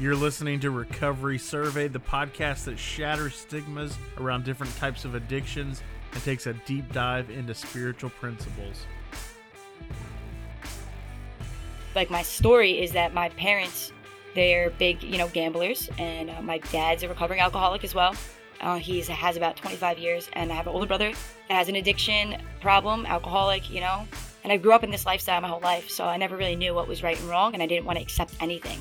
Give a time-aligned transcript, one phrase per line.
[0.00, 5.82] You're listening to Recovery Survey, the podcast that shatters stigmas around different types of addictions
[6.14, 8.86] and takes a deep dive into spiritual principles.
[11.94, 13.92] Like my story is that my parents,
[14.34, 18.14] they're big, you know, gamblers, and uh, my dad's a recovering alcoholic as well.
[18.62, 21.12] Uh, he has about 25 years, and I have an older brother
[21.48, 24.08] that has an addiction problem, alcoholic, you know.
[24.44, 26.72] And I grew up in this lifestyle my whole life, so I never really knew
[26.72, 28.78] what was right and wrong, and I didn't want to accept anything.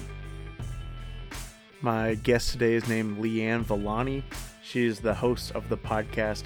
[1.81, 4.21] My guest today is named Leanne Villani.
[4.61, 6.43] She is the host of the podcast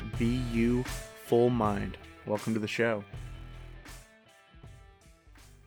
[0.52, 0.84] You
[1.26, 1.98] Full Mind.
[2.28, 3.04] Welcome to the show.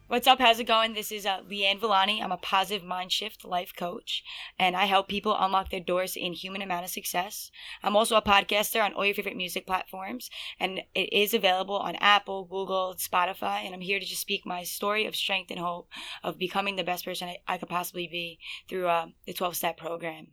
[0.09, 0.39] What's up?
[0.39, 0.95] How's it going?
[0.95, 2.23] This is uh, Leanne Villani.
[2.23, 4.23] I'm a positive mind shift life coach,
[4.57, 7.51] and I help people unlock their doors in human amount of success.
[7.83, 11.97] I'm also a podcaster on all your favorite music platforms, and it is available on
[11.97, 13.65] Apple, Google, Spotify.
[13.65, 15.89] And I'm here to just speak my story of strength and hope
[16.23, 19.77] of becoming the best person I, I could possibly be through uh, the 12 step
[19.77, 20.29] program.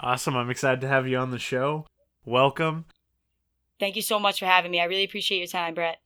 [0.00, 0.36] Awesome.
[0.36, 1.86] I'm excited to have you on the show.
[2.26, 2.84] Welcome.
[3.80, 4.82] Thank you so much for having me.
[4.82, 5.96] I really appreciate your time, Brett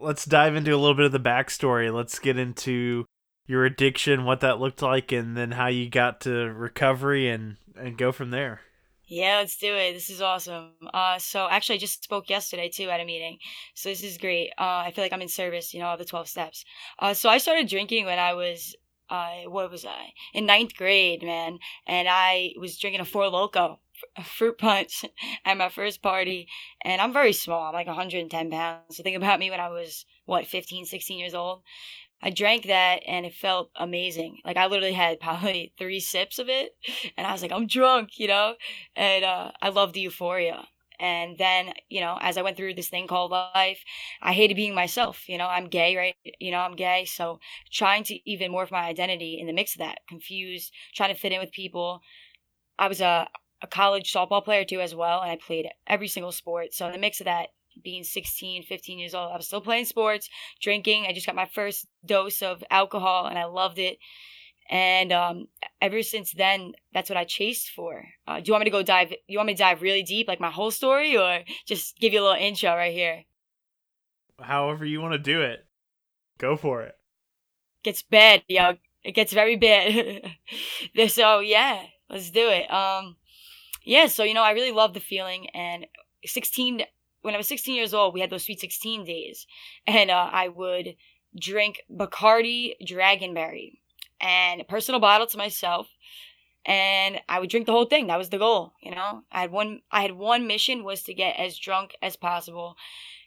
[0.00, 1.92] let's dive into a little bit of the backstory.
[1.92, 3.04] Let's get into
[3.46, 7.98] your addiction, what that looked like, and then how you got to recovery and and
[7.98, 8.60] go from there.
[9.06, 9.92] Yeah, let's do it.
[9.92, 10.70] This is awesome.
[10.94, 13.38] Uh, so actually, I just spoke yesterday too at a meeting,
[13.74, 14.50] so this is great.
[14.56, 16.64] Uh, I feel like I'm in service, you know, all the twelve steps.
[16.98, 18.76] Uh, so I started drinking when I was,
[19.08, 23.78] uh, what was I in ninth grade, man, and I was drinking a Four Loko
[24.24, 25.04] fruit punch
[25.44, 26.48] at my first party
[26.82, 28.96] and i'm very small i'm like 110 pounds.
[28.96, 31.62] So think about me when i was what 15 16 years old.
[32.22, 34.38] I drank that and it felt amazing.
[34.44, 36.72] Like i literally had probably three sips of it
[37.16, 38.54] and i was like i'm drunk you know?
[38.96, 40.66] And uh, i love the euphoria.
[40.98, 43.82] And then you know as i went through this thing called life
[44.22, 45.46] i hated being myself you know?
[45.46, 46.14] I'm gay right?
[46.38, 47.04] You know i'm gay.
[47.06, 47.40] So
[47.72, 51.32] trying to even morph my identity in the mix of that confused trying to fit
[51.32, 52.00] in with people.
[52.78, 53.28] I was a
[53.62, 56.72] a college softball player too as well and i played every single sport.
[56.72, 57.48] So in the mix of that
[57.82, 60.28] being 16 15 years old i was still playing sports
[60.60, 61.06] drinking.
[61.06, 63.98] I just got my first dose of alcohol and i loved it.
[64.68, 65.48] And um,
[65.80, 68.04] ever since then that's what i chased for.
[68.26, 70.28] Uh, do you want me to go dive you want me to dive really deep
[70.28, 73.24] like my whole story or just give you a little intro right here?
[74.40, 75.66] However you want to do it
[76.38, 76.96] go for it.
[77.82, 80.22] Gets bad yo it gets very bad.
[81.08, 82.70] So yeah let's do it.
[82.70, 83.16] Um
[83.82, 85.48] yeah, so you know, I really love the feeling.
[85.50, 85.86] And
[86.24, 86.82] 16,
[87.22, 89.46] when I was 16 years old, we had those sweet 16 days,
[89.86, 90.96] and uh, I would
[91.38, 93.78] drink Bacardi Dragonberry
[94.20, 95.88] and a personal bottle to myself,
[96.64, 98.08] and I would drink the whole thing.
[98.08, 99.22] That was the goal, you know.
[99.32, 99.80] I had one.
[99.90, 102.76] I had one mission was to get as drunk as possible,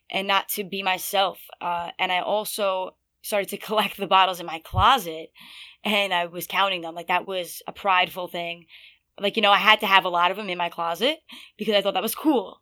[0.09, 1.39] and not to be myself.
[1.59, 5.31] Uh, and I also started to collect the bottles in my closet
[5.83, 6.95] and I was counting them.
[6.95, 8.65] Like that was a prideful thing
[9.19, 11.19] like you know i had to have a lot of them in my closet
[11.57, 12.61] because i thought that was cool.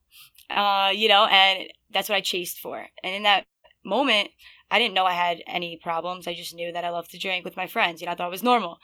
[0.50, 2.88] Uh you know and that's what i chased for.
[3.03, 3.45] And in that
[3.84, 4.29] moment
[4.69, 6.28] i didn't know i had any problems.
[6.28, 8.28] I just knew that i loved to drink with my friends you know i thought
[8.28, 8.79] it was normal.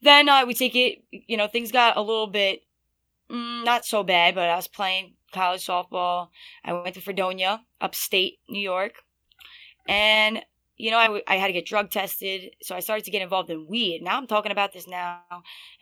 [0.00, 2.62] Then uh, we take it you know things got a little bit
[3.30, 6.28] mm, not so bad but i was playing college softball.
[6.64, 9.02] I went to fredonia upstate new york.
[9.86, 10.42] And
[10.78, 12.54] you know, I, w- I had to get drug tested.
[12.62, 14.00] So I started to get involved in weed.
[14.02, 15.20] Now I'm talking about this now,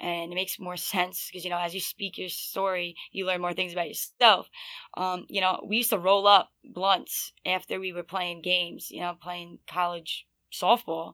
[0.00, 3.42] and it makes more sense because, you know, as you speak your story, you learn
[3.42, 4.48] more things about yourself.
[4.96, 9.00] Um, you know, we used to roll up blunts after we were playing games, you
[9.00, 11.12] know, playing college softball.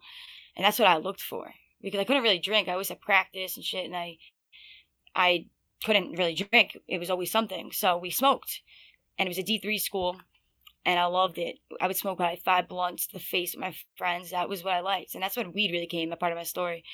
[0.56, 2.68] And that's what I looked for because I couldn't really drink.
[2.68, 4.18] I always had practice and shit, and I,
[5.14, 5.46] I
[5.84, 6.78] couldn't really drink.
[6.86, 7.72] It was always something.
[7.72, 8.60] So we smoked,
[9.18, 10.20] and it was a D3 school
[10.84, 11.58] and I loved it.
[11.80, 14.30] I would smoke like five blunts to the face with my friends.
[14.30, 16.44] That was what I liked, and that's when weed really came a part of my
[16.44, 16.84] story.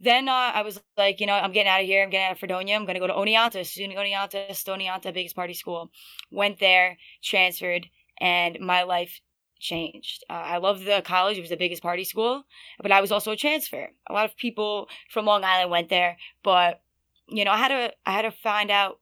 [0.00, 2.02] Then uh, I was like, you know, I'm getting out of here.
[2.02, 2.74] I'm getting out of Fredonia.
[2.74, 5.90] I'm gonna go to Oneonta, SUNY Oneonta, Oneonta, biggest party school.
[6.30, 7.86] Went there, transferred,
[8.20, 9.20] and my life
[9.60, 10.24] changed.
[10.28, 11.38] Uh, I loved the college.
[11.38, 12.44] It was the biggest party school,
[12.80, 13.90] but I was also a transfer.
[14.08, 16.82] A lot of people from Long Island went there, but
[17.28, 18.98] you know, I had to I had to find out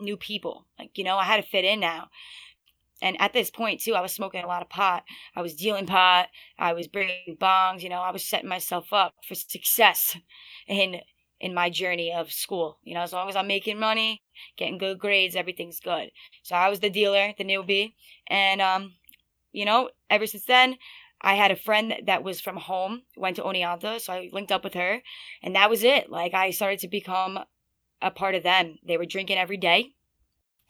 [0.00, 0.66] new people.
[0.78, 2.08] Like, you know, I had to fit in now.
[3.02, 5.02] And at this point, too, I was smoking a lot of pot.
[5.34, 6.28] I was dealing pot.
[6.58, 7.82] I was bringing bongs.
[7.82, 10.16] You know, I was setting myself up for success
[10.68, 11.00] in
[11.40, 12.78] in my journey of school.
[12.84, 14.22] You know, as long as I'm making money,
[14.56, 16.10] getting good grades, everything's good.
[16.44, 17.94] So I was the dealer, the newbie,
[18.28, 18.94] and um,
[19.50, 20.76] you know, ever since then,
[21.20, 24.62] I had a friend that was from home, went to Oneonta, so I linked up
[24.62, 25.02] with her,
[25.42, 26.08] and that was it.
[26.08, 27.40] Like I started to become
[28.00, 28.78] a part of them.
[28.86, 29.94] They were drinking every day.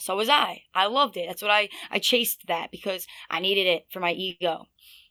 [0.03, 0.65] So was I.
[0.75, 1.27] I loved it.
[1.29, 4.67] That's what I I chased that because I needed it for my ego.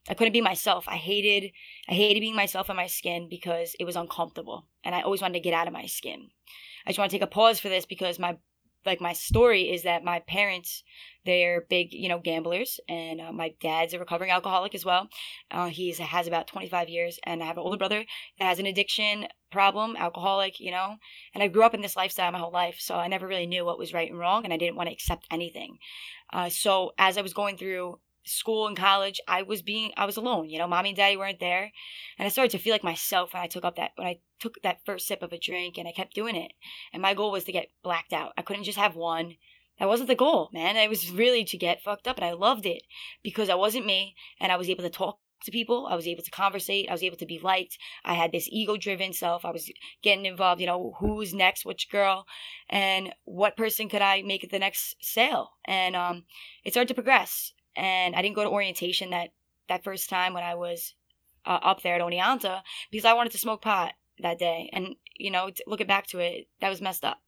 [0.09, 0.85] I couldn't be myself.
[0.87, 1.51] I hated
[1.87, 5.35] I hated being myself in my skin because it was uncomfortable and I always wanted
[5.35, 6.29] to get out of my skin.
[6.85, 8.37] I just want to take a pause for this because my
[8.85, 10.83] like my story is that my parents
[11.25, 15.07] they're big you know gamblers and uh, my dad's a recovering alcoholic as well.
[15.51, 18.03] Uh, he has about 25 years and i have an older brother
[18.39, 20.95] that has an addiction problem alcoholic you know
[21.33, 23.65] and i grew up in this lifestyle my whole life so i never really knew
[23.65, 25.77] what was right and wrong and i didn't want to accept anything.
[26.33, 30.17] Uh, so as i was going through school and college, I was being I was
[30.17, 30.49] alone.
[30.49, 31.71] You know, mommy and daddy weren't there,
[32.17, 34.61] and I started to feel like myself when I took up that when I took
[34.63, 36.53] that first sip of a drink, and I kept doing it.
[36.93, 38.33] And my goal was to get blacked out.
[38.37, 39.35] I couldn't just have one.
[39.79, 40.77] That wasn't the goal, man.
[40.77, 42.83] It was really to get fucked up, and I loved it
[43.23, 45.87] because I wasn't me, and I was able to talk to people.
[45.89, 46.87] I was able to conversate.
[46.89, 47.77] I was able to be liked.
[48.05, 49.43] I had this ego driven self.
[49.43, 49.71] I was
[50.03, 52.25] getting involved, you know, who's next, which girl,
[52.69, 55.51] and what person could I make the next sale?
[55.65, 56.25] And um,
[56.63, 59.29] it started to progress and I didn't go to orientation that
[59.67, 60.93] that first time when I was
[61.45, 64.69] uh, up there at Oneonta because I wanted to smoke pot that day.
[64.73, 67.19] And, you know, looking back to it, that was messed up.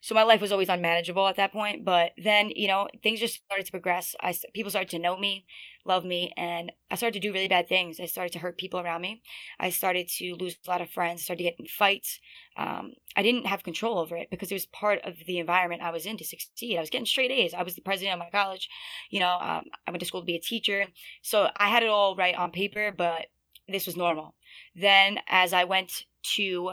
[0.00, 1.84] So my life was always unmanageable at that point.
[1.84, 4.14] But then, you know, things just started to progress.
[4.20, 5.44] I, people started to know me,
[5.84, 8.00] love me, and I started to do really bad things.
[8.00, 9.22] I started to hurt people around me.
[9.60, 12.18] I started to lose a lot of friends, started to get in fights.
[12.56, 15.90] Um, I didn't have control over it because it was part of the environment I
[15.90, 16.76] was in to succeed.
[16.76, 17.54] I was getting straight A's.
[17.54, 18.68] I was the president of my college.
[19.10, 20.86] You know, um, I went to school to be a teacher.
[21.22, 23.26] So I had it all right on paper, but
[23.68, 24.34] this was normal.
[24.74, 26.04] Then as I went
[26.36, 26.72] to,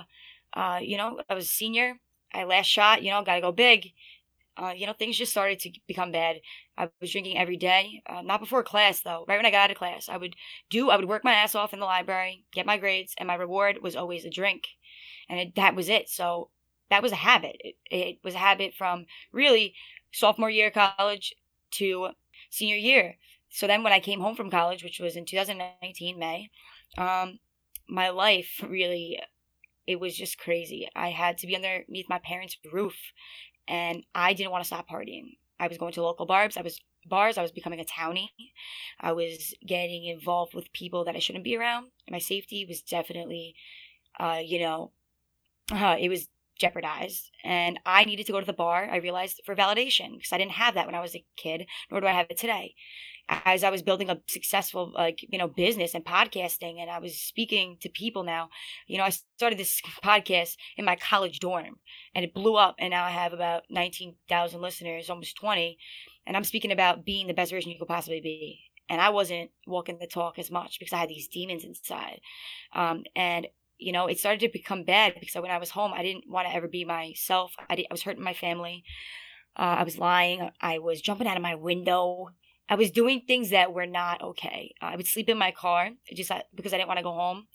[0.53, 1.95] uh, you know, I was a senior.
[2.33, 3.91] I last shot, you know, got to go big.
[4.57, 6.37] Uh, you know, things just started to become bad.
[6.77, 9.23] I was drinking every day, uh, not before class though.
[9.27, 10.35] Right when I got out of class, I would
[10.69, 13.35] do, I would work my ass off in the library, get my grades, and my
[13.35, 14.67] reward was always a drink,
[15.29, 16.09] and it, that was it.
[16.09, 16.49] So
[16.89, 17.55] that was a habit.
[17.61, 19.75] It, it was a habit from really
[20.11, 21.33] sophomore year of college
[21.71, 22.09] to
[22.49, 23.15] senior year.
[23.49, 26.49] So then when I came home from college, which was in 2019 May,
[26.97, 27.39] um,
[27.87, 29.19] my life really
[29.89, 30.87] it was just crazy.
[30.95, 32.95] I had to be underneath my parents' roof
[33.67, 35.37] and I didn't want to stop partying.
[35.59, 36.57] I was going to local bars.
[36.57, 37.39] I was bars.
[37.39, 38.29] I was becoming a townie.
[38.99, 41.87] I was getting involved with people that I shouldn't be around.
[42.07, 43.55] My safety was definitely,
[44.19, 44.91] uh, you know,
[45.71, 47.31] uh, it was jeopardized.
[47.43, 48.87] And I needed to go to the bar.
[48.91, 51.99] I realized for validation because I didn't have that when I was a kid, nor
[51.99, 52.75] do I have it today
[53.29, 57.15] as I was building a successful like you know business and podcasting and I was
[57.15, 58.49] speaking to people now
[58.87, 61.75] you know I started this podcast in my college dorm
[62.15, 65.77] and it blew up and now I have about 19,000 listeners almost 20
[66.25, 68.59] and I'm speaking about being the best version you could possibly be.
[68.87, 72.21] And I wasn't walking the talk as much because I had these demons inside.
[72.73, 73.47] Um, and
[73.77, 76.47] you know it started to become bad because when I was home I didn't want
[76.47, 77.53] to ever be myself.
[77.69, 78.83] I, I was hurting my family.
[79.55, 80.49] Uh, I was lying.
[80.61, 82.29] I was jumping out of my window
[82.69, 84.73] I was doing things that were not okay.
[84.79, 87.47] I would sleep in my car just uh, because I didn't want to go home.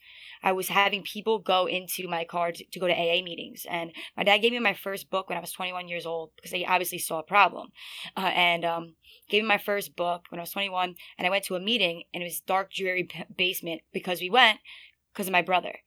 [0.43, 3.65] I was having people go into my car to, to, go to AA meetings.
[3.71, 6.51] And my dad gave me my first book when I was 21 years old because
[6.51, 7.69] he obviously saw a problem.
[8.17, 8.95] Uh, and um,
[9.31, 10.97] gave me my first book when I was 21.
[11.17, 14.59] And I went to a meeting and it was dark, dreary basement because we went
[15.13, 15.79] because of my brother.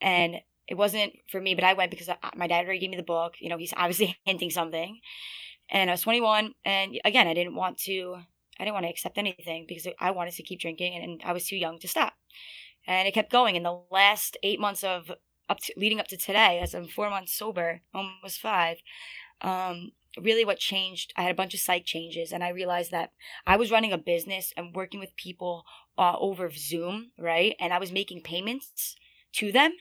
[0.00, 0.36] And
[0.68, 3.02] it wasn't for me, but I went because I, my dad already gave me the
[3.02, 3.34] book.
[3.40, 5.00] You know, he's obviously hinting something.
[5.68, 6.52] And I was 21.
[6.64, 8.18] And again, I didn't want to
[8.58, 11.46] I didn't want to accept anything because I wanted to keep drinking and I was
[11.46, 12.14] too young to stop.
[12.86, 13.56] And it kept going.
[13.56, 15.10] In the last eight months of
[15.48, 18.78] up to, leading up to today, as I'm four months sober, almost five,
[19.42, 23.10] um, really what changed, I had a bunch of psych changes and I realized that
[23.46, 25.64] I was running a business and working with people
[25.98, 27.54] uh, over Zoom, right?
[27.60, 28.96] And I was making payments
[29.34, 29.72] to them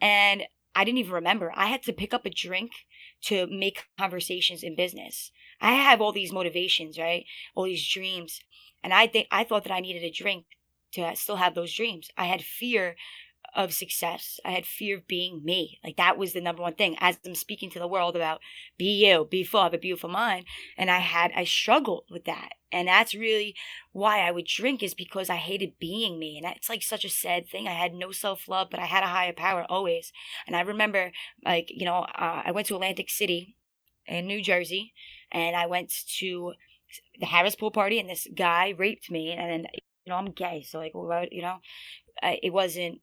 [0.00, 0.44] and
[0.74, 1.52] I didn't even remember.
[1.54, 2.72] I had to pick up a drink
[3.22, 5.30] to make conversations in business.
[5.64, 7.24] I have all these motivations, right?
[7.54, 8.40] All these dreams.
[8.82, 10.44] And I think I thought that I needed a drink
[10.92, 12.10] to still have those dreams.
[12.18, 12.96] I had fear
[13.56, 14.38] of success.
[14.44, 15.78] I had fear of being me.
[15.82, 16.96] Like that was the number one thing.
[17.00, 18.40] As I'm speaking to the world about
[18.76, 20.44] be you, be full, have a beautiful mind.
[20.76, 22.50] And I had, I struggled with that.
[22.70, 23.54] And that's really
[23.92, 26.36] why I would drink is because I hated being me.
[26.36, 27.66] And it's like such a sad thing.
[27.66, 30.12] I had no self love, but I had a higher power always.
[30.46, 33.56] And I remember like, you know, uh, I went to Atlantic City
[34.06, 34.92] in New Jersey
[35.32, 36.52] and I went to
[37.18, 39.32] the Harrah's pool party and this guy raped me.
[39.32, 40.64] And then, you know, I'm gay.
[40.68, 40.92] So like,
[41.30, 41.56] you know,
[42.22, 43.00] it wasn't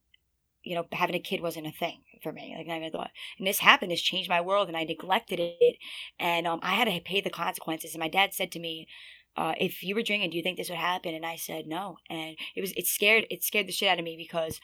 [0.63, 2.53] you know, having a kid wasn't a thing for me.
[2.57, 3.91] Like I thought, and this happened.
[3.91, 5.77] This changed my world, and I neglected it,
[6.19, 7.93] and um, I had to pay the consequences.
[7.93, 8.87] And my dad said to me,
[9.35, 11.97] uh, "If you were drinking, do you think this would happen?" And I said no,
[12.09, 14.59] and it was it scared it scared the shit out of me because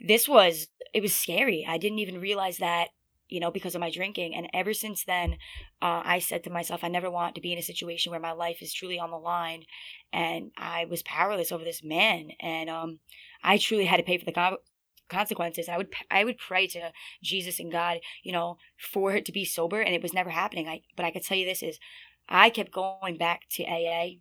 [0.00, 1.66] this was it was scary.
[1.68, 2.88] I didn't even realize that
[3.32, 4.34] you know, because of my drinking.
[4.34, 5.38] And ever since then,
[5.80, 8.32] uh, I said to myself, I never want to be in a situation where my
[8.32, 9.64] life is truly on the line.
[10.12, 12.32] And I was powerless over this man.
[12.40, 12.98] And um,
[13.42, 14.58] I truly had to pay for the co-
[15.08, 15.70] consequences.
[15.70, 19.46] I would I would pray to Jesus and God, you know, for it to be
[19.46, 20.68] sober, and it was never happening.
[20.68, 21.78] I but I could tell you this is,
[22.28, 24.16] I kept going back to AA.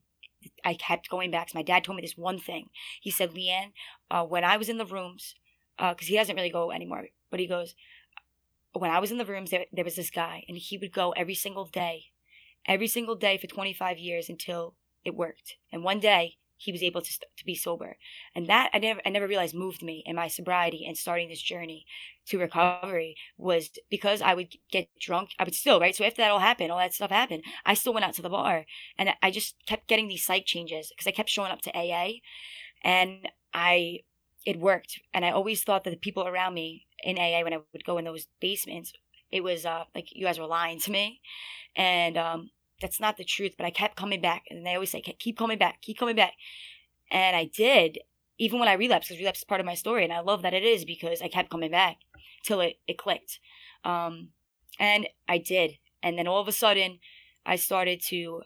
[0.64, 1.50] I kept going back.
[1.50, 2.70] So my dad told me this one thing.
[3.02, 3.74] He said, Leanne,
[4.10, 5.36] uh, when I was in the rooms,
[5.78, 7.76] because uh, he doesn't really go anymore, but he goes,
[8.74, 11.12] when I was in the rooms, there, there was this guy, and he would go
[11.12, 12.06] every single day,
[12.66, 15.56] every single day for 25 years until it worked.
[15.72, 17.98] And one day, he was able to, to be sober.
[18.36, 21.42] And that I never, I never realized moved me in my sobriety and starting this
[21.42, 21.86] journey
[22.28, 25.32] to recovery was because I would get drunk.
[25.40, 25.96] I would still, right?
[25.96, 28.30] So after that all happened, all that stuff happened, I still went out to the
[28.30, 28.66] bar
[28.98, 32.20] and I just kept getting these psych changes because I kept showing up to AA
[32.84, 34.02] and I,
[34.46, 35.00] it worked.
[35.16, 37.98] And I always thought that the people around me in AA, when I would go
[37.98, 38.94] in those basements,
[39.32, 41.22] it was uh, like you guys were lying to me.
[41.76, 42.50] And um,
[42.82, 43.54] that's not the truth.
[43.58, 44.44] But I kept coming back.
[44.50, 46.34] And they always say, keep coming back, keep coming back.
[47.10, 48.00] And I did,
[48.38, 50.04] even when I relapsed, because relapse is part of my story.
[50.04, 51.98] And I love that it is because I kept coming back
[52.44, 53.40] till it, it clicked.
[53.84, 54.30] Um,
[54.80, 55.78] and I did.
[56.04, 57.00] And then all of a sudden,
[57.46, 58.44] I started to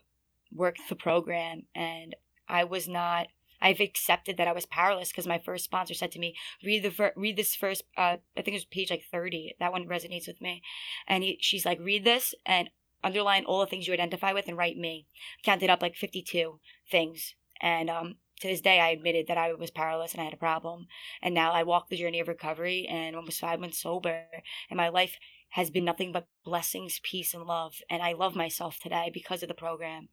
[0.53, 1.63] work the program.
[1.73, 2.15] And
[2.47, 3.27] I was not
[3.65, 6.91] I've accepted that I was powerless because my first sponsor said to me, "Read the
[6.91, 7.81] fir- read this first.
[7.97, 9.55] Uh, I think it was page like thirty.
[9.59, 10.61] That one resonates with me."
[11.07, 12.69] And he, she's like, "Read this and
[13.03, 15.07] underline all the things you identify with and write me."
[15.43, 16.59] Counted up like fifty-two
[16.91, 18.07] things, and um,
[18.41, 20.87] to this day, I admitted that I was powerless and I had a problem.
[21.21, 24.25] And now I walk the journey of recovery and almost five months sober,
[24.69, 25.17] and my life
[25.49, 27.75] has been nothing but blessings, peace, and love.
[27.89, 30.09] And I love myself today because of the program.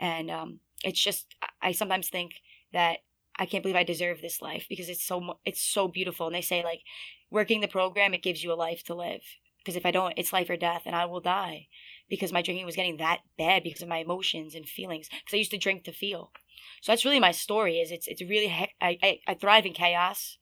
[0.00, 2.32] And um, it's just, I sometimes think
[2.72, 2.98] that
[3.36, 6.26] I can't believe I deserve this life because it's so it's so beautiful.
[6.26, 6.82] And they say like
[7.30, 9.22] working the program it gives you a life to live
[9.60, 11.68] because if I don't, it's life or death, and I will die
[12.08, 15.08] because my drinking was getting that bad because of my emotions and feelings.
[15.08, 16.32] Because I used to drink to feel.
[16.80, 17.78] So that's really my story.
[17.78, 18.48] Is it's it's really
[18.80, 20.38] I, I I thrive in chaos,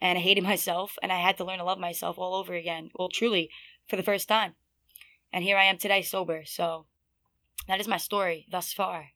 [0.00, 2.90] and I hated myself, and I had to learn to love myself all over again.
[2.94, 3.50] Well, truly,
[3.88, 4.54] for the first time,
[5.32, 6.44] and here I am today sober.
[6.46, 6.86] So
[7.68, 9.10] that is my story thus far.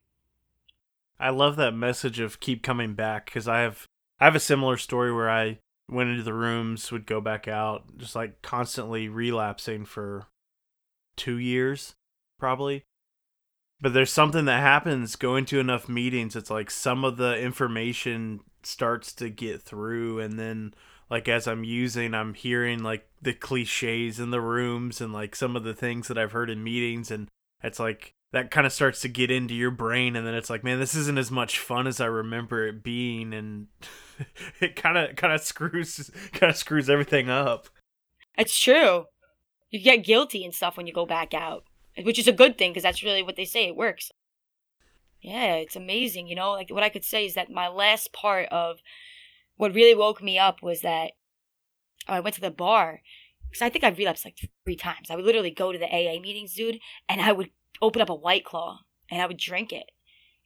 [1.21, 3.87] I love that message of keep coming back because I have
[4.19, 5.59] I have a similar story where I
[5.89, 10.27] went into the rooms, would go back out, just like constantly relapsing for
[11.17, 11.95] two years,
[12.39, 12.85] probably.
[13.81, 16.37] But there's something that happens going to enough meetings.
[16.37, 20.75] It's like some of the information starts to get through, and then
[21.11, 25.57] like as I'm using, I'm hearing like the cliches in the rooms and like some
[25.57, 27.29] of the things that I've heard in meetings, and
[27.63, 30.63] it's like that kind of starts to get into your brain and then it's like
[30.63, 33.67] man this isn't as much fun as i remember it being and
[34.61, 37.69] it kind of kind of screws kind of screws everything up.
[38.39, 39.07] It's true.
[39.71, 41.65] You get guilty and stuff when you go back out
[42.03, 44.11] which is a good thing because that's really what they say it works.
[45.21, 48.49] Yeah it's amazing you know like what i could say is that my last part
[48.51, 48.79] of
[49.57, 51.13] what really woke me up was that
[52.09, 53.03] i went to the bar
[53.51, 55.11] because i think i've relapsed like three times.
[55.11, 57.51] I would literally go to the aa meetings dude and i would
[57.83, 59.91] open up a white claw and I would drink it.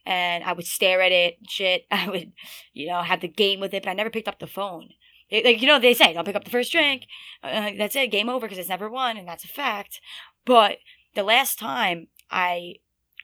[0.05, 1.85] And I would stare at it, shit.
[1.91, 2.33] I would,
[2.73, 4.89] you know, have the game with it, but I never picked up the phone.
[5.31, 7.05] They, like, you know, they say, don't pick up the first drink.
[7.43, 9.99] Uh, that's it, game over, because it's never won, and that's a fact.
[10.45, 10.77] But
[11.15, 12.75] the last time I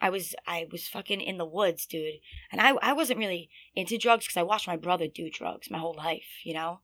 [0.02, 2.16] I was I was fucking in the woods, dude.
[2.52, 5.78] And I I wasn't really into drugs because I watched my brother do drugs my
[5.78, 6.80] whole life, you know.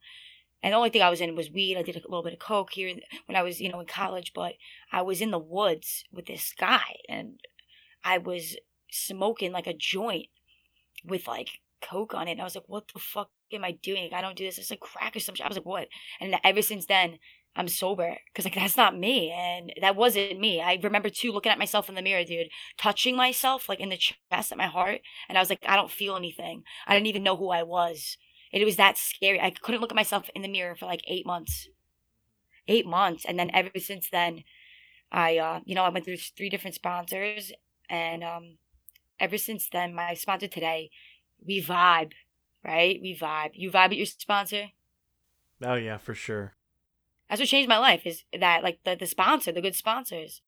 [0.68, 1.78] And the only thing I was in was weed.
[1.78, 2.94] I did a little bit of coke here
[3.26, 4.56] when I was, you know, in college, but
[4.92, 7.40] I was in the woods with this guy and
[8.04, 8.58] I was
[8.92, 10.26] smoking like a joint
[11.06, 12.32] with like coke on it.
[12.32, 14.10] And I was like, what the fuck am I doing?
[14.14, 14.58] I don't do this.
[14.58, 15.46] It's like crack or some shit.
[15.46, 15.88] I was like, what?
[16.20, 17.20] And ever since then,
[17.56, 20.60] I'm sober because like that's not me and that wasn't me.
[20.60, 23.96] I remember too looking at myself in the mirror, dude, touching myself like in the
[23.96, 26.64] chest at my heart, and I was like, I don't feel anything.
[26.86, 28.18] I didn't even know who I was.
[28.52, 29.40] It was that scary.
[29.40, 31.68] I couldn't look at myself in the mirror for like eight months.
[32.68, 33.26] Eight months.
[33.26, 34.44] And then ever since then,
[35.12, 37.52] I, uh, you know, I went through three different sponsors.
[37.90, 38.58] And um,
[39.20, 40.90] ever since then, my sponsor today,
[41.46, 42.14] we vibe,
[42.64, 43.00] right?
[43.02, 43.52] We vibe.
[43.54, 44.68] You vibe with your sponsor?
[45.62, 46.56] Oh, yeah, for sure.
[47.30, 50.42] That's what changed my life is that, like, the, the sponsor, the good sponsors.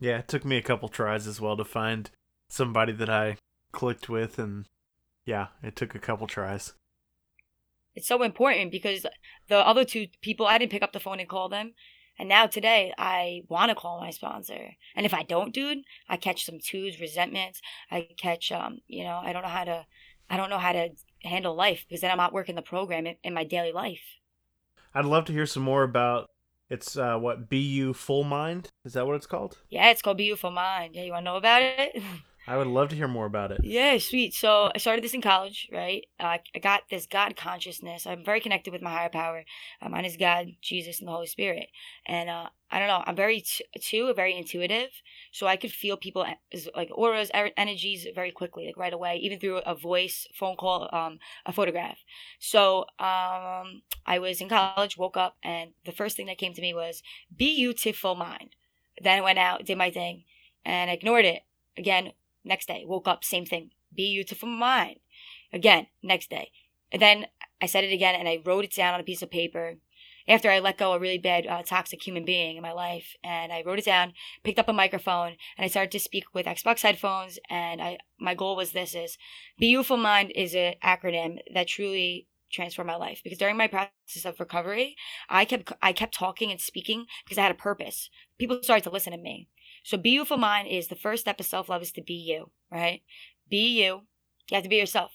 [0.00, 2.10] Yeah, it took me a couple tries as well to find
[2.48, 3.36] somebody that I
[3.72, 4.38] clicked with.
[4.38, 4.66] And
[5.24, 6.72] yeah, it took a couple tries
[7.98, 9.04] it's so important because
[9.48, 11.72] the other two people I didn't pick up the phone and call them.
[12.16, 14.76] And now today I want to call my sponsor.
[14.94, 15.78] And if I don't, dude,
[16.08, 17.60] I catch some twos, resentments.
[17.90, 19.84] I catch um, you know, I don't know how to
[20.30, 20.90] I don't know how to
[21.24, 24.18] handle life because then I'm not working the program in, in my daily life.
[24.94, 26.30] I'd love to hear some more about
[26.70, 29.58] It's uh, what BU Full Mind is that what it's called?
[29.70, 30.94] Yeah, it's called BU Full Mind.
[30.94, 32.00] Yeah, you want to know about it?
[32.48, 33.60] I would love to hear more about it.
[33.62, 34.32] Yeah, sweet.
[34.32, 36.06] So I started this in college, right?
[36.18, 38.06] Uh, I got this God consciousness.
[38.06, 39.44] I'm very connected with my higher power.
[39.82, 41.68] Uh, mine is God, Jesus, and the Holy Spirit.
[42.06, 43.02] And uh, I don't know.
[43.06, 44.88] I'm very t- too very intuitive,
[45.30, 46.24] so I could feel people
[46.74, 50.88] like auras, er- energies very quickly, like right away, even through a voice, phone call,
[50.90, 51.98] um, a photograph.
[52.38, 56.62] So um, I was in college, woke up, and the first thing that came to
[56.62, 57.02] me was
[57.36, 58.56] "be beautiful mind.
[59.02, 60.24] Then I went out, did my thing,
[60.64, 61.42] and ignored it.
[61.76, 62.12] Again,
[62.48, 63.70] Next day, woke up, same thing.
[63.94, 65.00] Beautiful mind.
[65.52, 66.50] Again, next day.
[66.90, 67.26] And then
[67.60, 69.76] I said it again and I wrote it down on a piece of paper
[70.26, 73.14] after I let go a really bad, uh, toxic human being in my life.
[73.22, 74.14] And I wrote it down,
[74.44, 77.38] picked up a microphone, and I started to speak with Xbox headphones.
[77.50, 79.18] And I, my goal was this: is
[79.58, 83.20] Beautiful Mind is an acronym that truly transformed my life.
[83.22, 84.96] Because during my process of recovery,
[85.28, 88.10] I kept, I kept talking and speaking because I had a purpose.
[88.38, 89.48] People started to listen to me.
[89.88, 93.00] So beautiful mind is the first step of self love is to be you, right?
[93.48, 94.02] Be you.
[94.50, 95.12] You have to be yourself.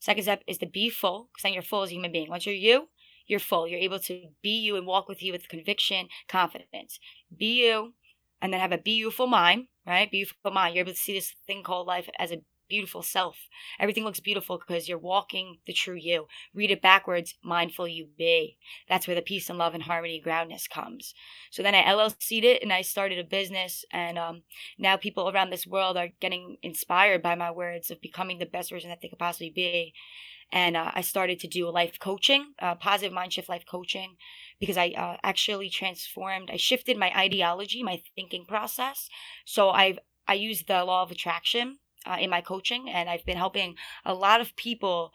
[0.00, 2.28] Second step is to be full, because then you're full as a human being.
[2.28, 2.88] Once you're you,
[3.28, 3.68] you're full.
[3.68, 6.98] You're able to be you and walk with you with conviction, confidence.
[7.38, 7.94] Be you,
[8.42, 10.10] and then have a beautiful mind, right?
[10.10, 10.74] Beautiful mind.
[10.74, 13.36] You're able to see this thing called life as a beautiful self.
[13.78, 16.26] Everything looks beautiful because you're walking the true you.
[16.54, 18.56] Read it backwards, mindful you be.
[18.88, 21.14] That's where the peace and love and harmony groundness comes.
[21.50, 24.42] So then I LLC'd it and I started a business and um,
[24.78, 28.70] now people around this world are getting inspired by my words of becoming the best
[28.70, 29.94] version that they could possibly be.
[30.52, 34.16] And uh, I started to do life coaching, uh, positive mind shift life coaching,
[34.60, 36.50] because I uh, actually transformed.
[36.52, 39.08] I shifted my ideology, my thinking process.
[39.44, 43.36] So I've I use the law of attraction uh, in my coaching, and I've been
[43.36, 45.12] helping a lot of people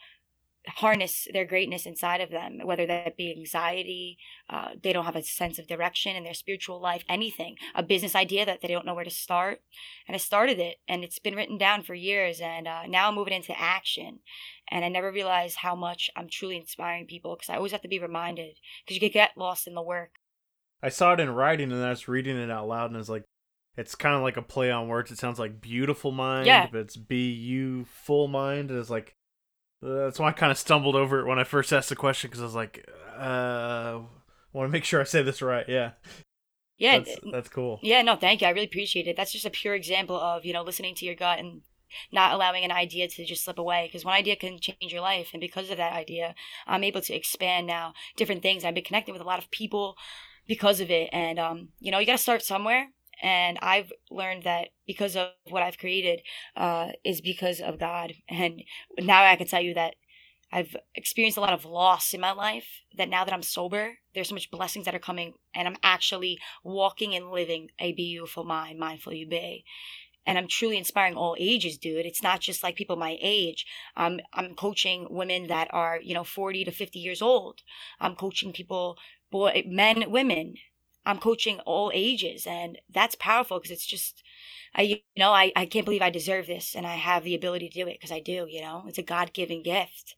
[0.67, 4.17] harness their greatness inside of them, whether that be anxiety,
[4.49, 8.15] uh, they don't have a sense of direction in their spiritual life, anything, a business
[8.15, 9.61] idea that they don't know where to start.
[10.07, 13.15] And I started it, and it's been written down for years, and uh, now I'm
[13.15, 14.19] moving into action.
[14.69, 17.87] And I never realized how much I'm truly inspiring people because I always have to
[17.87, 20.11] be reminded because you could get lost in the work.
[20.83, 23.09] I saw it in writing, and I was reading it out loud, and I was
[23.09, 23.23] like,
[23.77, 25.11] it's kind of like a play on words.
[25.11, 26.67] It sounds like beautiful mind, yeah.
[26.71, 28.69] but it's B U full mind.
[28.69, 29.15] And it's like
[29.81, 32.41] that's why I kind of stumbled over it when I first asked the question because
[32.41, 33.99] I was like, uh,
[34.53, 35.65] want to make sure I say this right.
[35.67, 35.91] Yeah.
[36.77, 37.79] Yeah, that's, that's cool.
[37.83, 38.47] Yeah, no, thank you.
[38.47, 39.15] I really appreciate it.
[39.15, 41.61] That's just a pure example of you know listening to your gut and
[42.11, 45.29] not allowing an idea to just slip away because one idea can change your life
[45.33, 46.33] and because of that idea
[46.67, 49.95] i'm able to expand now different things i've been connecting with a lot of people
[50.47, 52.87] because of it and um, you know you got to start somewhere
[53.21, 56.21] and I've learned that because of what I've created
[56.55, 58.13] uh, is because of God.
[58.27, 58.63] And
[58.97, 59.95] now I can tell you that
[60.51, 62.81] I've experienced a lot of loss in my life.
[62.97, 66.39] That now that I'm sober, there's so much blessings that are coming, and I'm actually
[66.63, 69.63] walking and living a beautiful mind, mindful you be.
[70.25, 72.05] And I'm truly inspiring all ages, dude.
[72.05, 73.65] It's not just like people my age.
[73.95, 77.61] I'm I'm coaching women that are you know 40 to 50 years old.
[77.99, 78.97] I'm coaching people,
[79.31, 80.55] boy, men, women
[81.05, 84.23] I'm coaching all ages and that's powerful because it's just
[84.75, 87.69] I you know I I can't believe I deserve this and I have the ability
[87.69, 88.83] to do it because I do, you know.
[88.87, 90.15] It's a God-given gift.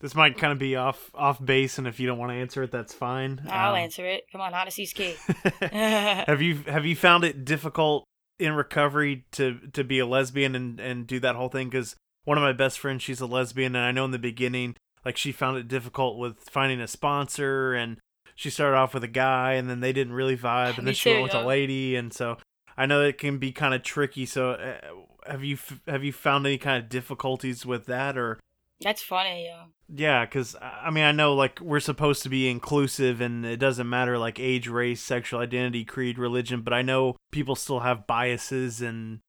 [0.00, 2.62] This might kind of be off off base and if you don't want to answer
[2.62, 3.42] it that's fine.
[3.48, 4.24] I'll um, answer it.
[4.30, 5.14] Come on, honesty's key.
[5.60, 8.04] have you have you found it difficult
[8.38, 12.36] in recovery to to be a lesbian and and do that whole thing cuz one
[12.36, 15.32] of my best friends she's a lesbian and I know in the beginning like she
[15.32, 17.98] found it difficult with finding a sponsor and
[18.34, 21.10] she started off with a guy and then they didn't really vibe and then she
[21.10, 22.36] went with a lady and so
[22.76, 24.26] I know it can be kind of tricky.
[24.26, 28.40] So uh, have you have you found any kind of difficulties with that or?
[28.80, 29.64] That's funny, yeah.
[29.88, 33.88] Yeah, because I mean, I know like we're supposed to be inclusive, and it doesn't
[33.88, 36.62] matter like age, race, sexual identity, creed, religion.
[36.62, 39.20] But I know people still have biases, and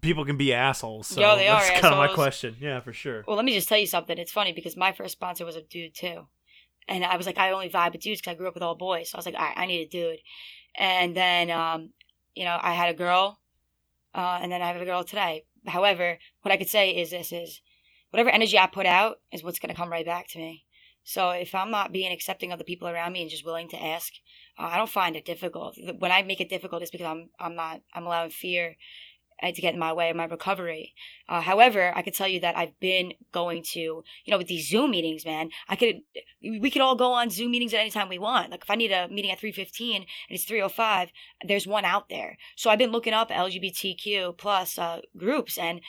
[0.00, 1.06] people can be assholes.
[1.08, 1.92] So Yo, they that's are kind assholes.
[1.92, 2.56] of my question.
[2.58, 3.24] Yeah, for sure.
[3.28, 4.16] Well, let me just tell you something.
[4.16, 6.26] It's funny because my first sponsor was a dude too
[6.88, 8.74] and I was like, I only vibe with dudes because I grew up with all
[8.74, 9.10] boys.
[9.10, 10.18] So I was like, I, I need a dude.
[10.76, 11.90] And then, um,
[12.34, 13.38] you know, I had a girl,
[14.14, 15.44] uh, and then I have a girl today.
[15.66, 17.60] However, what I could say is this is
[18.10, 20.64] whatever energy I put out is what's going to come right back to me.
[21.04, 23.82] So if I'm not being accepting of the people around me and just willing to
[23.82, 24.12] ask,
[24.58, 25.76] uh, I don't find it difficult.
[25.98, 28.76] When I make it difficult, it's because I'm I'm not I'm allowing fear
[29.42, 30.94] to get in my way of my recovery.
[31.28, 34.68] Uh, however, I could tell you that I've been going to, you know, with these
[34.68, 36.00] Zoom meetings, man, I could,
[36.42, 38.50] we could all go on Zoom meetings at any time we want.
[38.50, 41.10] Like if I need a meeting at 315 and it's 305,
[41.46, 42.36] there's one out there.
[42.56, 45.80] So I've been looking up LGBTQ plus uh, groups and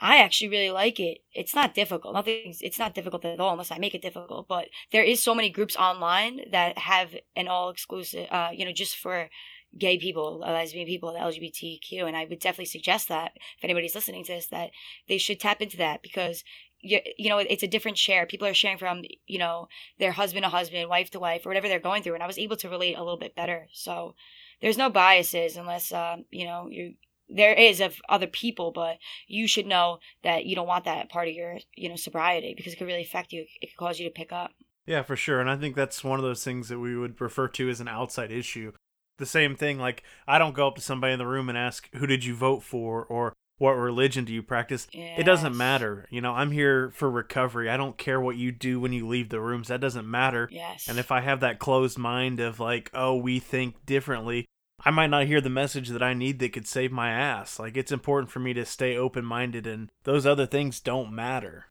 [0.00, 1.18] I actually really like it.
[1.32, 2.14] It's not difficult.
[2.14, 4.46] Nothing's it's not difficult at all unless I make it difficult.
[4.46, 8.72] But there is so many groups online that have an all exclusive, uh, you know,
[8.72, 9.28] just for
[9.76, 12.06] gay people, lesbian people, the LGBTQ.
[12.06, 14.70] And I would definitely suggest that if anybody's listening to this, that
[15.08, 16.44] they should tap into that because
[16.80, 18.26] you, you know it's a different share.
[18.26, 21.68] People are sharing from you know their husband to husband, wife to wife, or whatever
[21.68, 22.14] they're going through.
[22.14, 23.66] And I was able to relate a little bit better.
[23.72, 24.14] So
[24.60, 26.94] there's no biases unless um, you know you
[27.28, 31.28] there is of other people, but you should know that you don't want that part
[31.28, 33.44] of your, you know, sobriety because it could really affect you.
[33.60, 34.52] It could cause you to pick up.
[34.86, 35.40] Yeah, for sure.
[35.40, 37.88] And I think that's one of those things that we would refer to as an
[37.88, 38.72] outside issue.
[39.18, 41.88] The same thing, like I don't go up to somebody in the room and ask,
[41.94, 45.18] "Who did you vote for?" or "What religion do you practice?" Yes.
[45.18, 46.06] It doesn't matter.
[46.10, 47.68] You know, I'm here for recovery.
[47.68, 49.68] I don't care what you do when you leave the rooms.
[49.68, 50.48] That doesn't matter.
[50.52, 50.88] Yes.
[50.88, 54.46] And if I have that closed mind of like, "Oh, we think differently,"
[54.84, 57.58] I might not hear the message that I need that could save my ass.
[57.58, 61.66] Like it's important for me to stay open minded and those other things don't matter.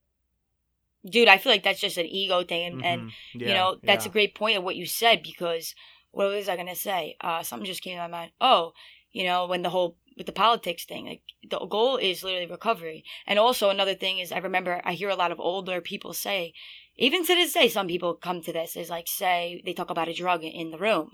[1.10, 3.12] Dude, I feel like that's just an ego thing and, and Mhm.
[3.36, 4.10] you Yeah, know, that's yeah.
[4.10, 5.74] a great point of what you said because
[6.12, 7.16] what was I gonna say?
[7.22, 8.32] Uh something just came to my mind.
[8.42, 8.74] Oh,
[9.12, 13.04] you know, when the whole with the politics thing, like the goal is literally recovery.
[13.26, 16.54] And also another thing is I remember I hear a lot of older people say,
[16.98, 20.08] even to this day, some people come to this is like say they talk about
[20.08, 21.12] a drug in the room.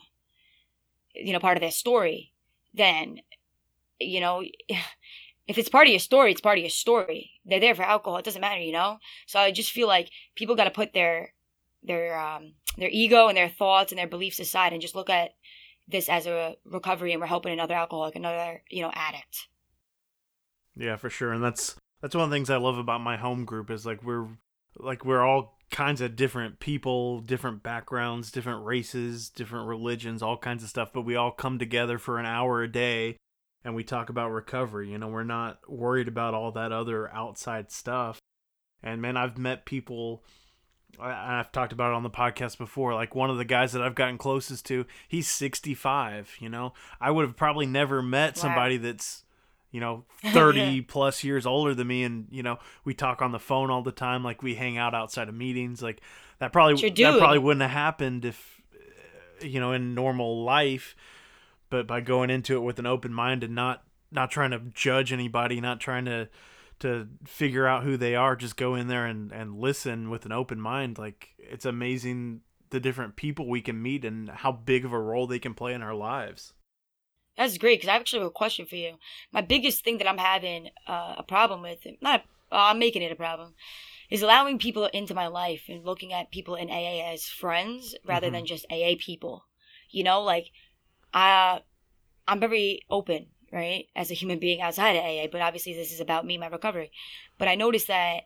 [1.14, 2.32] You know, part of their story.
[2.74, 3.20] Then,
[4.00, 4.42] you know,
[5.48, 7.32] if it's part of your story, it's part of your story.
[7.46, 8.18] They're there for alcohol.
[8.18, 8.98] It doesn't matter, you know?
[9.28, 11.34] So I just feel like people got to put their
[11.84, 15.32] their um their ego and their thoughts and their beliefs aside and just look at
[15.88, 19.48] this as a recovery and we're helping another alcoholic, another, you know, addict.
[20.76, 21.34] Yeah, for sure.
[21.34, 24.04] And that's that's one of the things I love about my home group is like
[24.04, 24.28] we're
[24.78, 30.64] like we're all kinds of different people, different backgrounds, different races, different religions, all kinds
[30.64, 33.18] of stuff, but we all come together for an hour a day
[33.64, 34.92] and we talk about recovery.
[34.92, 38.20] You know, we're not worried about all that other outside stuff.
[38.84, 40.24] And man, I've met people
[41.00, 42.94] I've talked about it on the podcast before.
[42.94, 46.36] Like one of the guys that I've gotten closest to, he's 65.
[46.40, 48.42] You know, I would have probably never met Wow.
[48.42, 49.24] somebody that's,
[49.72, 52.04] you know, 30 plus years older than me.
[52.04, 54.24] And, you know, we talk on the phone all the time.
[54.24, 55.82] Like we hang out outside of meetings.
[55.82, 56.00] Like
[56.40, 60.96] that probably, that probably wouldn't have happened if, uh, you know, in normal life.
[61.70, 65.12] But by going into it with an open mind and not, not trying to judge
[65.12, 66.30] anybody, not trying to,
[66.84, 70.32] to figure out who they are just go in there and, and listen with an
[70.32, 74.94] open mind like it's amazing the different people we can meet and how big of
[74.94, 76.54] a role they can play in our lives
[77.38, 78.94] That's great because I actually have a question for you.
[79.32, 83.12] My biggest thing that I'm having uh, a problem with, not uh, I'm making it
[83.12, 83.56] a problem,
[84.10, 88.28] is allowing people into my life and looking at people in AA as friends rather
[88.30, 88.34] Mhm.
[88.34, 89.46] than just AA people.
[89.90, 90.52] You know, like
[91.14, 91.62] I,
[92.28, 95.28] I'm very open, right, as a human being outside of AA.
[95.32, 96.92] But obviously, this is about me, my recovery.
[97.38, 98.24] But I noticed that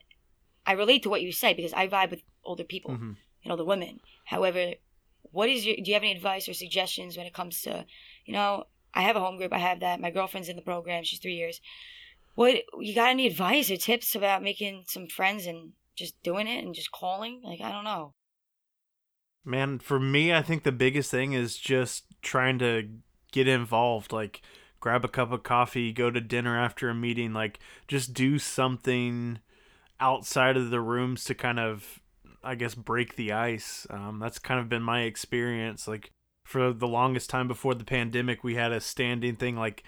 [0.66, 3.16] I relate to what you say because I vibe with older people Mhm.
[3.42, 4.00] and older women.
[4.24, 4.74] However,
[5.30, 5.76] what is your?
[5.76, 7.86] Do you have any advice or suggestions when it comes to,
[8.24, 8.64] you know,
[8.94, 9.52] I have a home group.
[9.52, 10.00] I have that.
[10.00, 11.04] My girlfriend's in the program.
[11.04, 11.60] She's three years.
[12.34, 16.64] What you got any advice or tips about making some friends and just doing it
[16.64, 17.42] and just calling?
[17.42, 18.14] Like I don't know.
[19.44, 22.86] man for me i think the biggest thing is just trying to
[23.32, 24.42] get involved like
[24.80, 29.38] grab a cup of coffee go to dinner after a meeting like just do something
[30.00, 32.00] outside of the rooms to kind of
[32.44, 33.86] i guess break the ice.
[33.90, 36.10] Um, that's kind of been my experience like
[36.44, 39.82] for the longest time before the pandemic we had a standing thing like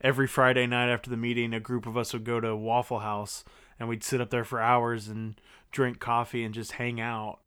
[0.00, 3.44] every friday night after the meeting a group of us would go to waffle house
[3.80, 5.40] and we'd sit up there for hours and
[5.72, 7.40] drink coffee and just hang out.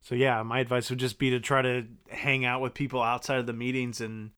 [0.00, 3.40] So yeah, my advice would just be to try to hang out with people outside
[3.40, 4.30] of the meetings and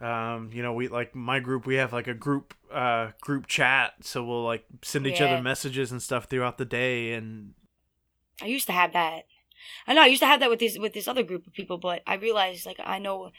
[0.00, 3.94] um you know we like my group we have like a group uh group chat
[4.02, 5.26] so we'll like send each Yeah.
[5.26, 7.54] other messages and stuff throughout the day and
[8.42, 9.24] I used to have that.
[9.86, 11.78] I know I used to have that with this with this other group of people,
[11.78, 13.30] but I realized like I know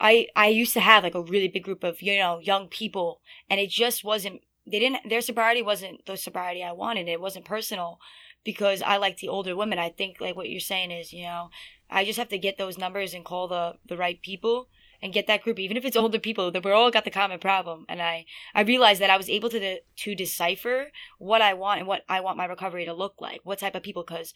[0.00, 3.20] I I used to have like a really big group of, you know, young people
[3.50, 7.08] and it just wasn't they didn't their sobriety wasn't the sobriety I wanted.
[7.08, 7.98] It wasn't personal
[8.44, 9.78] because I like the older women.
[9.78, 11.50] I think like what you're saying is, you know,
[11.90, 14.68] I just have to get those numbers and call the the right people
[15.02, 17.38] and get that group even if it's older people that we're all got the common
[17.38, 21.78] problem and i i realized that i was able to to decipher what i want
[21.80, 24.34] and what i want my recovery to look like what type of people because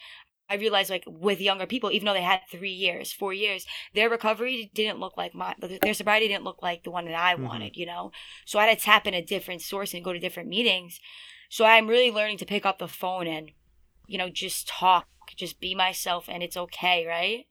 [0.51, 4.11] I realized like with younger people, even though they had three years, four years, their
[4.11, 7.44] recovery didn't look like my, their sobriety didn't look like the one that I Mhm.
[7.44, 8.12] wanted, you know?
[8.44, 11.01] So I had to tap in a different source and go to different meetings.
[11.48, 13.53] So I'm really learning to pick up the phone and,
[14.07, 17.46] you know, just talk, just be myself and it's okay, right?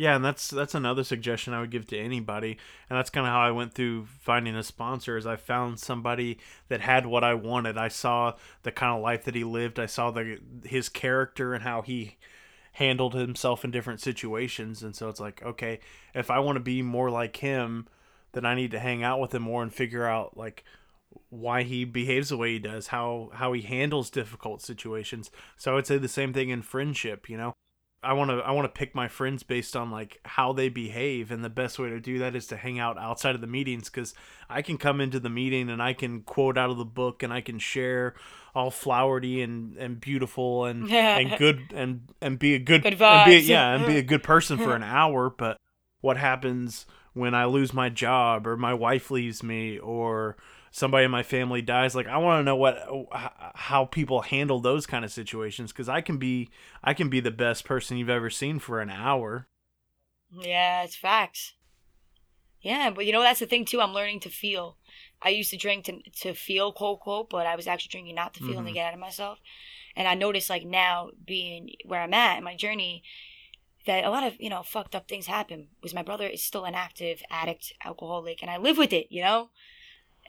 [0.00, 2.56] Yeah, and that's that's another suggestion I would give to anybody,
[2.88, 5.18] and that's kind of how I went through finding a sponsor.
[5.18, 7.76] Is I found somebody that had what I wanted.
[7.76, 8.32] I saw
[8.62, 9.78] the kind of life that he lived.
[9.78, 12.16] I saw the his character and how he
[12.72, 15.80] handled himself in different situations, and so it's like, okay,
[16.14, 17.86] if I want to be more like him,
[18.32, 20.64] then I need to hang out with him more and figure out like
[21.28, 25.30] why he behaves the way he does, how how he handles difficult situations.
[25.58, 27.52] So I would say the same thing in friendship, you know
[28.02, 31.30] I want to I want to pick my friends based on like how they behave
[31.30, 33.90] and the best way to do that is to hang out outside of the meetings
[33.90, 34.14] cuz
[34.48, 37.32] I can come into the meeting and I can quote out of the book and
[37.32, 38.14] I can share
[38.54, 43.26] all flowery and and beautiful and and good and and be a good, good and
[43.26, 45.58] be, yeah and be a good person for an hour but
[46.00, 50.36] what happens when I lose my job or my wife leaves me or
[50.70, 52.78] somebody in my family dies like i want to know what
[53.54, 56.48] how people handle those kind of situations because i can be
[56.82, 59.48] i can be the best person you've ever seen for an hour
[60.30, 61.54] yeah it's facts
[62.60, 64.76] yeah but you know that's the thing too i'm learning to feel
[65.22, 68.32] i used to drink to, to feel quote quote but i was actually drinking not
[68.34, 68.58] to feel mm-hmm.
[68.58, 68.74] and to mm-hmm.
[68.74, 69.38] get out of myself
[69.96, 73.02] and i noticed like now being where i'm at in my journey
[73.86, 76.64] that a lot of you know fucked up things happen was my brother is still
[76.64, 79.50] an active addict alcoholic and i live with it you know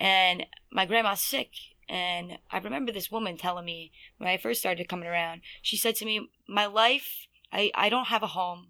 [0.02, 1.52] and my grandma's sick.
[1.88, 5.96] And I remember this woman telling me when I first started coming around, she said
[5.98, 8.70] to me, My life, I, I don't have a home.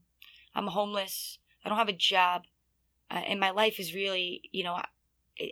[0.54, 1.38] I'm homeless.
[1.64, 2.44] I don't have a job.
[3.10, 4.82] Uh, and my life is really, you know,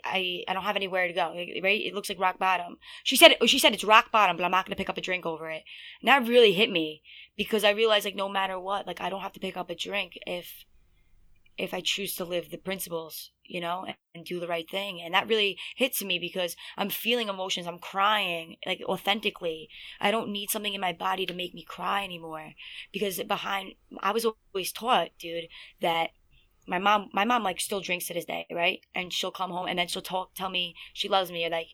[0.04, 1.34] I, I don't have anywhere to go.
[1.64, 1.82] Right?
[1.82, 2.78] It looks like rock bottom.
[3.04, 5.26] She said she said it's rock bottom, but I'm not gonna pick up a drink
[5.26, 5.64] over it.
[6.02, 7.04] And that really hit me
[7.38, 9.76] because I realized like no matter what, like I don't have to pick up a
[9.76, 10.66] drink if
[11.60, 15.02] if I choose to live the principles, you know, and, and, do the right thing.
[15.02, 17.68] And that really hits me because I'm feeling emotions.
[17.68, 19.70] I'm crying like authentically.
[20.00, 22.54] I don't need something in my body to make me cry anymore
[22.94, 25.50] because behind, I was always taught, dude,
[25.82, 26.12] that
[26.66, 28.80] my mom, my mom like still drinks to this day, right?
[28.96, 31.70] And she'll come home and then she'll talk, tell me she loves me or like,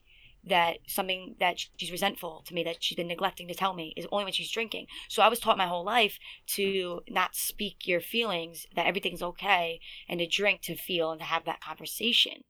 [0.48, 4.08] that something that she's resentful to me that she's been neglecting to tell me is
[4.12, 4.88] only when she's drinking.
[5.10, 6.20] So I was taught my whole life
[6.56, 11.26] to not speak your feelings, that everything's okay, and to drink to feel and to
[11.26, 12.44] have that conversation.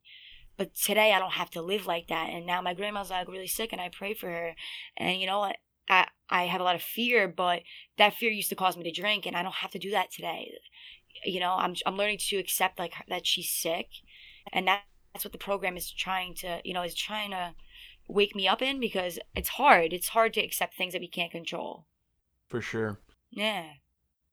[0.58, 2.30] But today I don't have to live like that.
[2.30, 4.56] And now my grandma's like really sick and I pray for her.
[4.98, 5.58] And you know what?
[5.90, 7.62] I, I have a lot of fear, but
[7.98, 10.12] that fear used to cause me to drink and I don't have to do that
[10.12, 10.52] today.
[11.24, 13.88] You know, I'm, I'm learning to accept like that she's sick.
[14.52, 17.54] And that, that's what the program is trying to, you know, is trying to
[18.08, 19.94] wake me up in because it's hard.
[19.94, 21.86] It's hard to accept things that we can't control.
[22.48, 23.00] For sure.
[23.32, 23.66] Yeah.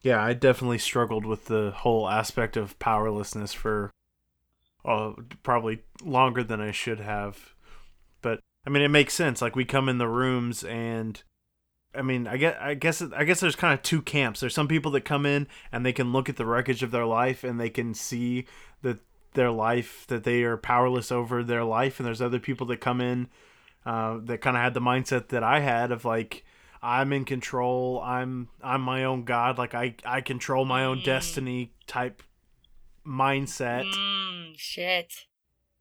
[0.02, 3.90] Yeah, I definitely struggled with the whole aspect of powerlessness for
[4.84, 7.54] uh, probably longer than I should have.
[8.20, 9.40] But I mean, it makes sense.
[9.40, 11.22] Like we come in the rooms and
[11.94, 14.40] I mean, I guess I guess I guess there's kind of two camps.
[14.40, 17.06] There's some people that come in and they can look at the wreckage of their
[17.06, 18.46] life and they can see
[18.82, 18.98] that
[19.34, 23.00] their life that they are powerless over their life and there's other people that come
[23.00, 23.28] in
[23.84, 26.44] uh, that kind of had the mindset that I had of like
[26.82, 28.00] I'm in control.
[28.04, 29.58] I'm I'm my own god.
[29.58, 31.04] Like I I control my own mm.
[31.04, 32.22] destiny type
[33.06, 33.92] mindset.
[33.92, 35.26] Mm, shit.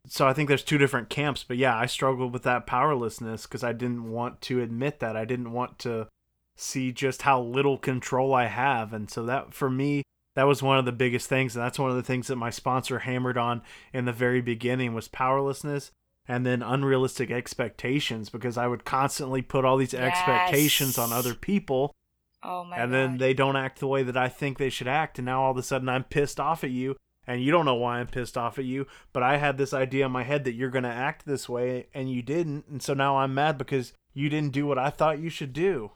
[0.06, 3.62] So I think there's two different camps, but yeah, I struggled with that powerlessness because
[3.62, 5.16] I didn't want to admit that.
[5.16, 6.08] I didn't want to
[6.56, 10.02] see just how little control I have, and so that for me
[10.34, 12.48] that was one of the biggest things and that's one of the things that my
[12.48, 13.60] sponsor hammered on
[13.92, 15.90] in the very beginning was powerlessness
[16.28, 20.02] and then unrealistic expectations because I would constantly put all these yes.
[20.02, 21.94] expectations on other people.
[22.42, 22.96] Oh my And God.
[22.96, 25.52] then they don't act the way that I think they should act and now all
[25.52, 28.36] of a sudden I'm pissed off at you and you don't know why I'm pissed
[28.36, 30.90] off at you, but I had this idea in my head that you're going to
[30.90, 34.66] act this way and you didn't, and so now I'm mad because you didn't do
[34.66, 35.92] what I thought you should do.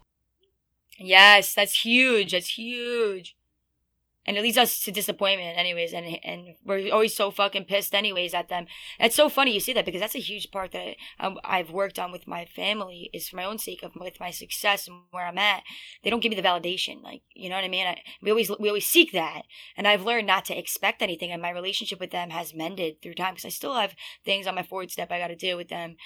[0.99, 2.31] Yes, that's huge.
[2.31, 3.36] That's huge
[4.27, 8.35] and it leads us to disappointment anyways and and we're always so fucking pissed anyways
[8.35, 8.67] at them.
[8.99, 10.97] It's so funny you see that because that's a huge part that
[11.45, 14.89] i've worked on with my family is for my own sake of with my success
[14.89, 15.63] and where i'm at.
[16.03, 17.87] They don't give me the validation like you know what i mean?
[17.87, 19.43] I, we always we always seek that.
[19.77, 23.15] And i've learned not to expect anything and my relationship with them has mended through
[23.15, 25.69] time because i still have things on my forward step i got to deal with
[25.69, 25.97] them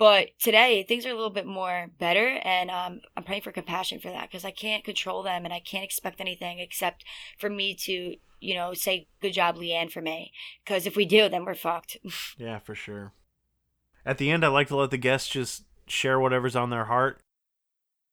[0.00, 4.00] but today things are a little bit more better, and um, I'm praying for compassion
[4.00, 7.04] for that because I can't control them and I can't expect anything except
[7.38, 10.32] for me to, you know, say good job, Leanne, for me.
[10.64, 11.98] Because if we do, then we're fucked.
[12.38, 13.12] yeah, for sure.
[14.06, 17.20] At the end, I like to let the guests just share whatever's on their heart.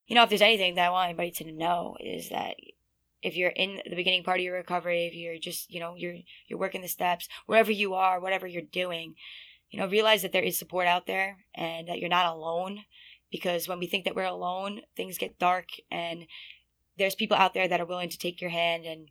[0.07, 2.55] You know, if there's anything that I want anybody to know is that
[3.21, 6.17] if you're in the beginning part of your recovery, if you're just, you know, you're
[6.47, 9.15] you're working the steps, wherever you are, whatever you're doing,
[9.69, 12.79] you know, realize that there is support out there and that you're not alone
[13.31, 16.25] because when we think that we're alone, things get dark and
[16.97, 19.09] there's people out there that are willing to take your hand and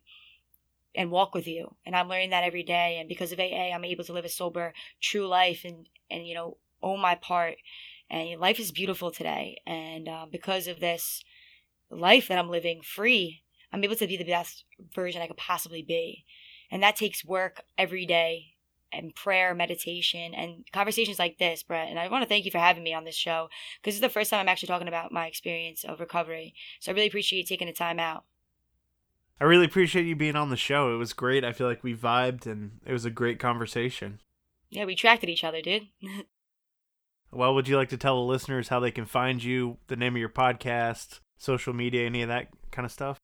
[0.95, 1.75] and walk with you.
[1.85, 2.97] And I'm learning that every day.
[2.99, 6.33] And because of AA, I'm able to live a sober, true life and, and, you
[6.33, 7.57] know, own my part.
[8.09, 9.61] And life is beautiful today.
[9.67, 11.23] And uh, because of this
[11.91, 14.65] life that I'm living free, I'm able to be the best
[14.95, 16.25] version I could possibly be.
[16.71, 18.56] And that takes work every day
[18.91, 21.89] and prayer, meditation, and conversations like this, Brett.
[21.89, 24.01] And I want to thank you for having me on this show because this is
[24.01, 26.53] the first time I'm actually talking about my experience of recovery.
[26.79, 28.23] So I really appreciate you taking the time out.
[29.39, 30.93] I really appreciate you being on the show.
[30.93, 31.43] It was great.
[31.43, 34.19] I feel like we vibed and it was a great conversation.
[34.69, 35.87] Yeah, we attracted each other, dude.
[37.31, 40.15] well, would you like to tell the listeners how they can find you, the name
[40.15, 43.19] of your podcast, social media, any of that kind of stuff?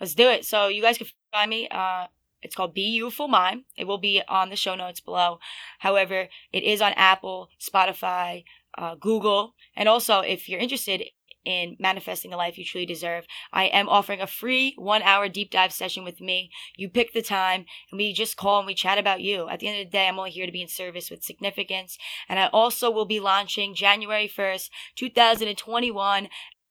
[0.00, 0.44] Let's do it.
[0.44, 1.68] So you guys can find me.
[1.68, 2.06] Uh,
[2.42, 3.64] it's called Be Youthful Mind.
[3.76, 5.38] It will be on the show notes below.
[5.80, 8.44] However, it is on Apple, Spotify,
[8.76, 11.04] uh, Google, and also if you're interested
[11.44, 13.26] in manifesting the life you truly deserve.
[13.52, 16.50] I am offering a free one hour deep dive session with me.
[16.76, 19.48] You pick the time and we just call and we chat about you.
[19.48, 21.96] At the end of the day, I'm only here to be in service with significance.
[22.28, 26.28] And I also will be launching January 1st, 2021,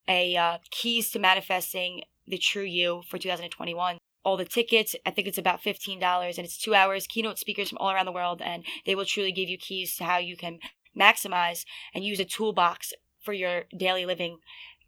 [0.07, 4.95] a uh, keys to manifesting the true you for 2021 all the tickets.
[5.05, 6.01] I think it's about $15
[6.37, 9.31] and it's two hours, keynote speakers from all around the world, and they will truly
[9.31, 10.59] give you keys to how you can
[10.97, 14.39] maximize and use a toolbox for your daily living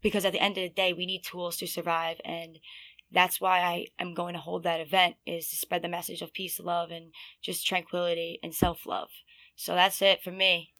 [0.01, 2.57] because at the end of the day we need tools to survive and
[3.11, 6.33] that's why I am going to hold that event is to spread the message of
[6.33, 9.09] peace, love, and just tranquility and self love.
[9.55, 10.71] So that's it for me.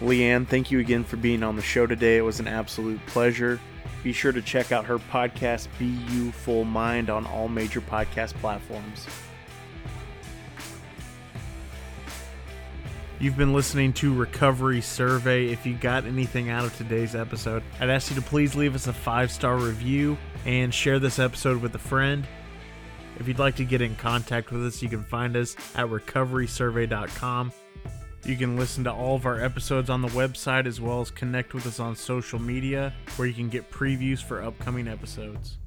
[0.00, 2.18] Leanne, thank you again for being on the show today.
[2.18, 3.58] It was an absolute pleasure.
[4.02, 8.34] Be sure to check out her podcast, Be You Full Mind, on all major podcast
[8.34, 9.06] platforms.
[13.18, 15.46] You've been listening to Recovery Survey.
[15.46, 18.88] If you got anything out of today's episode, I'd ask you to please leave us
[18.88, 22.26] a five star review and share this episode with a friend.
[23.18, 27.52] If you'd like to get in contact with us, you can find us at recoverysurvey.com.
[28.26, 31.54] You can listen to all of our episodes on the website as well as connect
[31.54, 35.58] with us on social media where you can get previews for upcoming episodes.